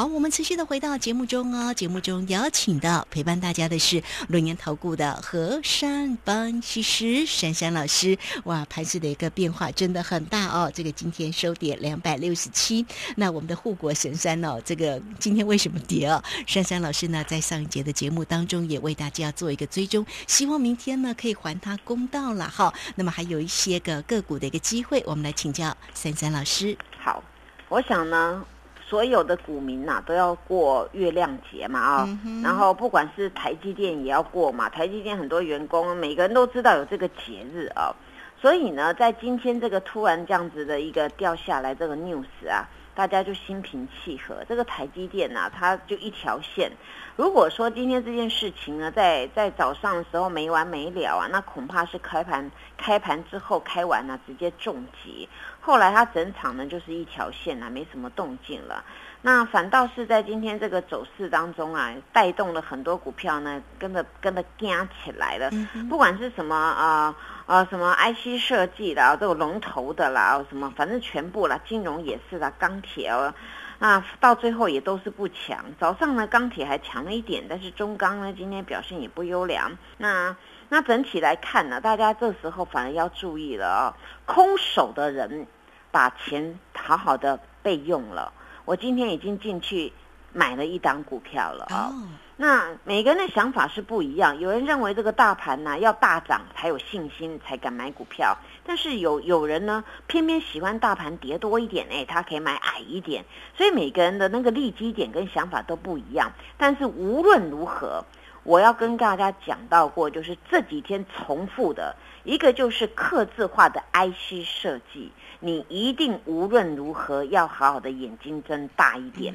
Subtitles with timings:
[0.00, 1.74] 好，我们持续的回到节目中哦。
[1.74, 8.16] 节目中邀请到陪伴大家的是轮研投顾的何山分析师珊珊老师。
[8.44, 10.72] 哇，盘市的一个变化真的很大哦。
[10.74, 12.86] 这个今天收跌两百六十七，
[13.16, 16.24] 那我们的护国神山哦，这个今天为什么跌哦？
[16.46, 22.72] 珊珊老师呢，在上一节的节目当中也为大家做一个追踪，希望明天呢可以还他公道了哈。
[22.94, 26.74] 那么还有一些个个股的一个机会，我们来请教珊珊老师。
[26.98, 27.22] 好，
[27.68, 28.42] 我想呢。
[28.90, 37.94] 所有的股民呐都要过月亮节嘛啊，然后不管是台积电也要过嘛，台积电很多员工每个人都知道有这个节日啊，
[38.42, 42.66] 所以呢，在今天这个突然这样子的一个掉下来这个 news 啊，
[43.00, 44.44] 大家就心平气和。
[44.46, 46.70] 这个台积电呐，它就一条线。
[47.16, 55.26] 如果说今天这件事情呢，在在早上的时候没完没了啊，那恐怕是开盘开盘之后开完了直接重击。
[55.62, 58.84] 后来它整场呢就是一条线啊，没什么动静了。
[59.22, 65.50] 那反倒是在今天这个走势当中啊，带动了很多股票呢，跟着跟着加起来了。
[65.88, 67.14] 不管是什么啊
[67.50, 73.34] 啊什么 IC 设计的啊，这种龙头的啦，什么反正全部啦，金融也是啦，钢铁哦，
[73.80, 75.64] 那到最后也都是不强。
[75.76, 79.76] 早上呢钢铁还强了一点，但是中钢呢今天表现也不优良。
[79.98, 80.36] 那
[80.68, 83.96] 那整体来看呢，大家这时候反而要注意了啊！
[84.26, 85.48] 空手的人
[85.90, 88.32] 把钱好好的备用了。
[88.64, 89.92] 我今天已经进去
[90.32, 91.92] 买了一档股票了啊。
[92.36, 103.24] 那每个人的想法是不一样，有人认为这个大盘呢要大涨才有信心才敢买股票，但是有有人呢偏偏喜欢大盘跌多一点，哎，他可以买矮一点。
[103.56, 106.32] 所以每个人的那个利基点跟想法都不一样。
[106.56, 108.04] 但是无论如何。
[108.42, 119.34] 我要跟大家讲到过，就是这几天重复的一个，就是刻字化的 IC 设计，你一定无论如何要好好的眼睛睁大一点。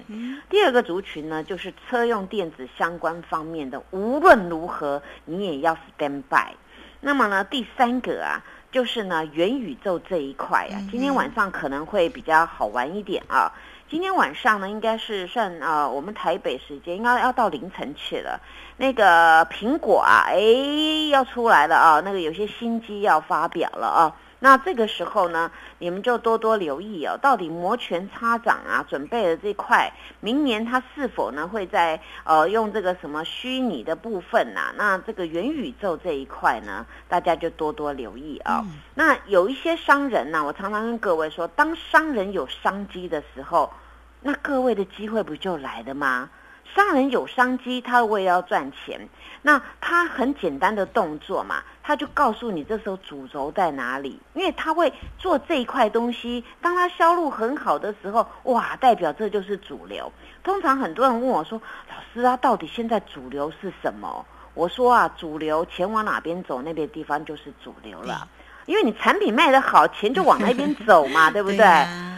[0.49, 6.53] 第二个族群呢，就是车用电子相关方面的，无论如何你也要 stand by。
[7.01, 8.41] 那么呢，第三个啊，
[8.75, 13.49] 就是呢元宇宙这一块啊，今天晚上可能会比较好玩一点啊。
[13.89, 18.37] 今天晚上呢，应该是算啊，我们台北时间应该要到凌晨去了。
[18.75, 24.13] 那个苹果啊，哎，要出来了啊，那个有些新机要发表了啊。
[24.45, 34.71] 那这个时候呢，你们就多多留意哦，到底摩拳擦掌啊，准备的这块，明年它是否呢会在呃用这个什么虚拟的部分呐？
[34.77, 38.63] 那这个元宇宙这一块呢，大家就多多留意啊。
[38.93, 43.73] 那有一些商人呢，我常常跟各位说，当商人有商机的时候，
[44.21, 46.29] 那各位的机会不就来了吗？
[46.75, 49.07] 商人有商机，他为了要赚钱，
[49.41, 60.11] 那他很简单的动作嘛，他就告诉你这时候主轴在哪里，因为他会做这一块东西，当他销路很好的时候，哇，代表这就是主流。
[60.43, 64.25] 通常很多人问我说：“老师啊，到底现在主流是什么？”
[64.55, 68.27] 我说啊，主流钱往哪边走，那边地方就是主流了，
[68.65, 71.57] 因为你产品卖得好，钱就往那边走嘛， 对不对？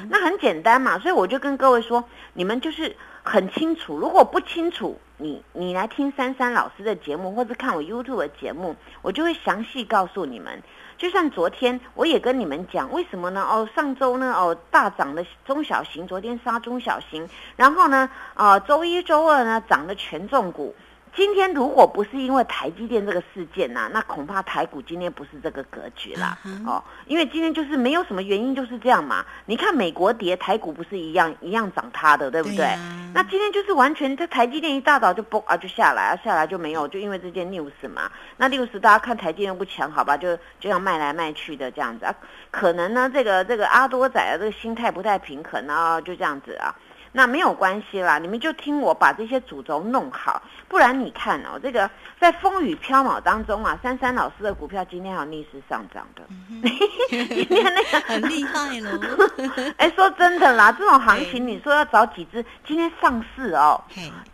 [0.09, 2.03] 那很简单嘛，所以我就跟各位说，
[2.33, 2.95] 你们就是。
[3.29, 10.61] 很清楚，如果不清楚，你你来听珊珊老师的节目，或者看我 YouTube 的节目，我就会详细告诉你们。
[10.97, 13.41] 就像昨天，我也跟你们讲，为什么呢？
[13.43, 20.75] 哦，上周呢，哦大涨的中小型，昨天杀中小型，然后呢，啊周一周二呢涨的权重股。
[21.17, 26.37] 今天如果不是因为台积电这个事件呐，那恐怕台股今天不是这个格局啦。
[26.63, 29.25] 哦，因为今天就是没有什么原因，就是这样嘛。
[29.47, 32.67] 你看美国跌，台股不是一样一样涨它的，对不对？
[33.15, 38.11] 那今天就是完全，这台积电一大早就崩啊，就下来啊，下来就没有，就因为这件 news 嘛。
[38.37, 42.13] 那 news 大家看台积电不强，好吧，就这样卖来卖去的这样子啊。
[42.51, 46.75] 可能呢，这个这个阿多仔啊这个心态不太平衡啊，就这样子啊。
[47.11, 56.21] 那没有关系啦，你们就听我把这些主轴弄好，不然你看哦，这个在风雨飘渺当中啊，珊珊老师的股票今天还逆势上涨的，
[57.09, 58.99] 今天那个很厉害了。
[59.77, 63.81] 哎，说真的啦，这种行情你说要找几只，今天上市哦，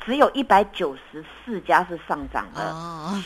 [0.06, 2.76] 只有一百九十四家是上涨的，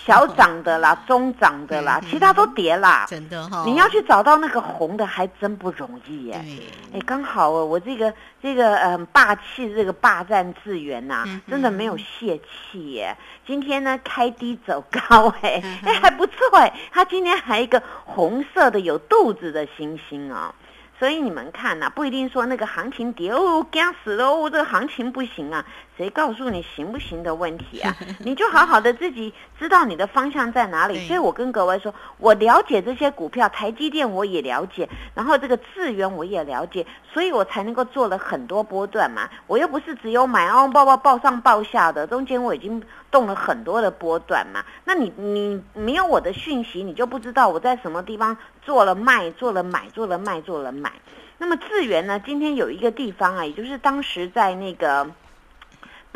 [0.06, 3.06] 小涨的啦，中涨的啦，其他都跌啦。
[3.08, 6.46] 真的哈，你要去找到那个红的还真不容易耶。
[6.94, 9.74] 哎，刚好哦，我这个这个嗯霸气。
[9.74, 13.16] 这个霸占资源呐，真的没有泄气耶。
[13.46, 16.74] 今天呢开低走高，哎哎还不错哎。
[16.92, 20.54] 它今天还一个红色的有肚子的星星啊，
[21.00, 25.66] 所以你们看呐，不一定说那个行情跌哦，干死了哦，这个行情不行啊。
[25.98, 27.98] 谁告诉你行不行的问题啊？
[28.24, 31.00] 你就好好的自己知道你的方向在哪里。
[31.08, 39.28] 所以我跟各位说，我了解这些股票，台积电我也了解，然后这个智源我也了解，所以我才能够做了很多波段嘛。
[39.48, 44.64] 我又不是只有买哦，报报报上报下的，中间我已经动了很多的波段嘛。
[44.86, 50.92] 那你你没有我的讯息，你就不知道我在什么地方做了卖，做了买，做了卖，做了买。
[51.40, 55.10] 那么智源呢，今天有一个地方啊，也就是当时在那个。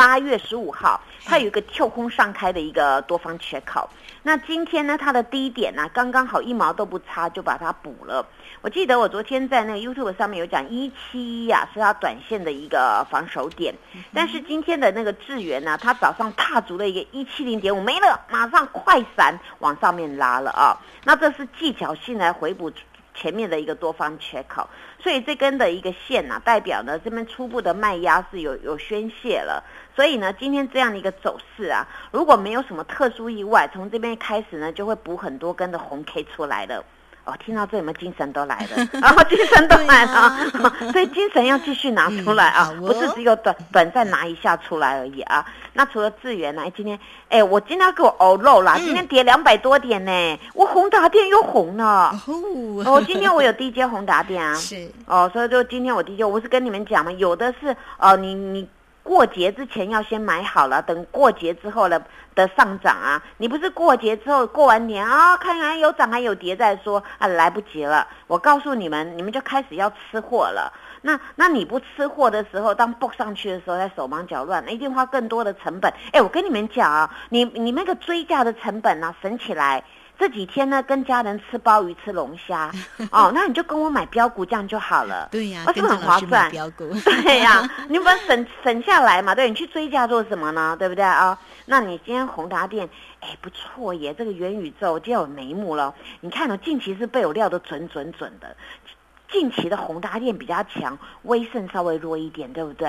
[0.01, 3.87] 八月十五号，它有一个跳空上开的一个多方缺口。
[4.23, 8.25] 那今天呢，它的低点呢，刚刚好一毛都不差，就把它补了。
[8.63, 13.75] 我记得我昨天在那个 YouTube 上面有讲一七一啊，是它短线的一个防守点。
[14.11, 20.73] 但是今天的那个智源呢，它早上踏足了一个一七零点五，没了，马上快闪往上面拉了啊。
[21.03, 22.71] 那这是技巧性来回补
[23.13, 24.69] 前面的一个多方缺口。
[24.99, 29.63] 所以这根的一个线呢，代表呢这边初步的卖压是有有宣泄了。
[29.95, 36.83] 所以呢，今天这样的一个走势啊，如果没有什么特殊意外，从这边开始呢，就会补很多根的红 K 出来了。
[37.23, 38.87] 哦，听到这有没有精神都来了？
[38.93, 40.35] 然 后精神都来了，
[40.91, 45.45] 所以精神要继续拿出来啊，不是只有短短暂拿一下出来而已啊。
[45.73, 46.63] 那除了智源呢？
[46.75, 48.75] 今天，哎，我今天要给我熬肉啦！
[48.77, 52.13] 今天跌两百多点呢，我宏达电又红了。
[52.85, 54.53] 哦，今天我有低阶宏达电啊。
[54.59, 54.91] 是。
[55.05, 58.67] 哦，所以就今天我低阶，我不是跟你们讲嘛，有的是哦，你你。
[59.11, 62.01] 过节之前要先买好了，等过节之后呢
[62.33, 68.07] 的上涨啊，你不是过节之后过完年啊，看看有涨还有跌再说啊，来不及了。
[68.27, 70.71] 我告诉你们，你们就开始要吃货了。
[71.01, 75.93] 那那你不吃货的时候，当 book 上去的时候，在手忙脚乱，一定花更多的成本。
[76.13, 79.83] 哎，我跟你们讲啊，你你那个追价的成本呢，省起来。
[80.21, 82.71] 这几天呢，跟家人吃鲍鱼、吃龙虾，
[83.11, 85.27] 哦，那你就跟我买标股这样就好了。
[85.31, 86.51] 对呀，是不是很划算？
[86.51, 90.75] 标股， 对呀， 你把省省下来嘛，对你去追加做什么呢？
[90.77, 91.35] 对不对啊？
[91.65, 92.87] 那你今天宏达店，
[93.21, 95.91] 哎，不错耶，这个元宇宙今天有眉目了。
[96.19, 98.55] 你看哦，近期是被我料的准准准的。
[99.31, 102.87] 近期的宏达电比较强，威盛稍微弱一点，对不对？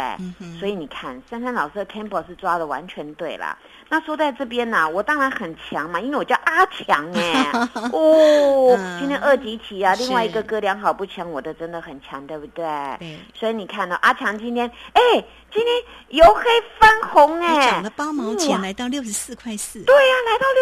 [0.59, 3.57] 所以你看，珊珊老师的 tempo 是抓的完全对啦。
[3.89, 7.51] 那说在这边呢，我当然很强嘛，因为我叫阿强哎。
[7.93, 12.65] 哦，今天二级题啊，另外一个哥俩好不强，我的真的很强，对不对？
[12.99, 13.19] 对。
[13.35, 15.25] 所以你看到阿强今天，哎。
[15.55, 16.45] 今天由黑
[16.79, 19.85] 翻红哎，涨了八毛钱，来到六十四块四。
[19.85, 20.62] 对呀，来到六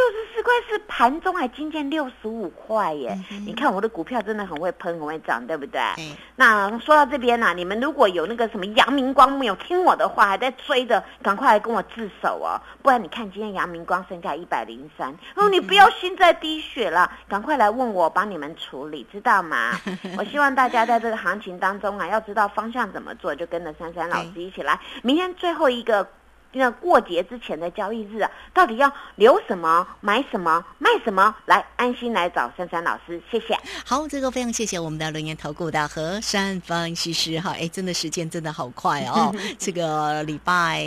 [0.50, 3.16] 块是，盘中还今天六十五块耶。
[3.46, 5.80] 你看我的股票真的很会喷，很会涨，对不对？
[6.36, 19.78] 那说到这边呢，你们如果有那个什么阳明光没有听我的话，还在追的，赶快来跟我自首哦，不然你看今天阳明光剩下一百零三，哦，你不要心在滴血了，赶快来问我帮你们处理，知道吗？
[20.18, 24.78] 我希望大家在这个行情当中啊，要知道方向怎么做，就跟着珊珊老师一起来。
[25.02, 26.06] 明天最后一个
[26.52, 31.34] 那过节之前的交易日啊，到底要留什么、买什么、卖什么？
[31.46, 33.58] 来，安心来找珊珊老师，谢谢。
[33.84, 40.84] 好，这个非常谢谢我们的轮研投顾的何山方西施哈，哎，真的时间真的好快哦， 这个礼拜。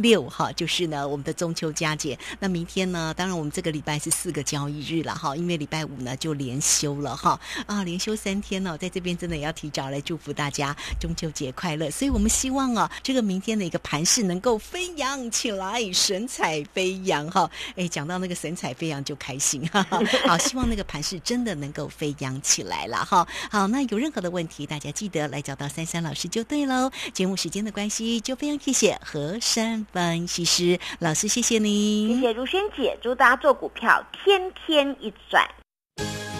[0.00, 2.18] 六哈，就是呢，我们的中秋佳节。
[2.38, 11.90] 那明天呢，当然我们这个礼拜是四个交易日了哈，因为礼拜五呢就连休了哈啊，连休三天呢，在这边真的也要提早来祝福大家中秋节快乐。
[11.90, 17.50] 所以我们希望啊，这个明天的一个盘势能够飞扬起来，神采飞扬哈。
[17.76, 19.82] 哎，讲到那个神采飞扬就开心哈。
[19.84, 23.26] 哈好，希望那个盘势真的能够飞扬起来了哈。
[23.50, 26.90] 好，那有任何的问题，大家记得来找到三三老师就对喽。
[27.12, 29.86] 节目时间的关系，就非常谢谢何山。
[29.92, 35.46] 分析师老师，谢谢你，谢谢如萱姐，祝大家做股票天天一赚。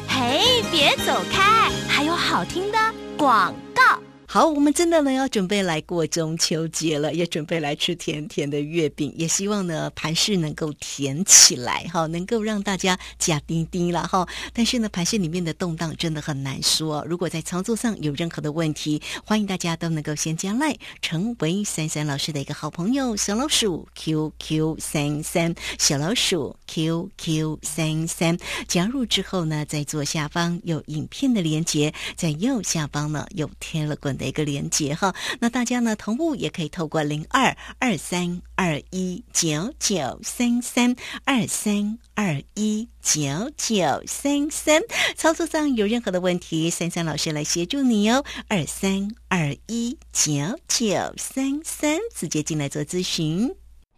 [0.08, 2.78] 嘿，别走开，还有好听的
[3.16, 3.69] 广告。
[4.32, 14.24] 好，我们真的呢要准备来过中秋节了，也准备来吃甜甜的月饼，也希望呢盘市能够甜起来哈，能够让大家加丁丁了哈。
[14.52, 34.19] 但是呢盘市里面的动荡真的很难说，如果在操作上有任何的问题，欢迎大家都能够先加赖，成为三三老师的一个好朋友，小老鼠 QQ 三三，小老鼠 QQ 三三，加入之后呢，在左下方有影片的连接，在右下方呢有 Telegram。
[34.20, 44.82] 的一个连接哈，那大家呢同步也可以透过零二二三二一九九三三二三二一九九三三，
[45.16, 50.30] 操作上有任何的问题，三三老师来协助你哦，二三二一九
[50.68, 53.59] 九三三，直接进来做咨询。